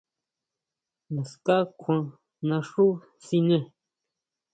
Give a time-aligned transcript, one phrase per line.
[1.13, 2.01] Naská kjuan
[2.47, 2.85] naxú
[3.25, 3.57] siné.